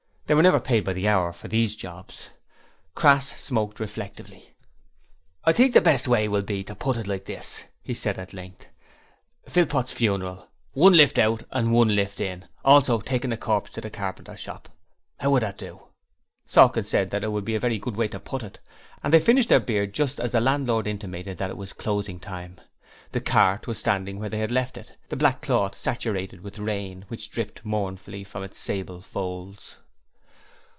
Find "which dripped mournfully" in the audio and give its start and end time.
27.09-28.23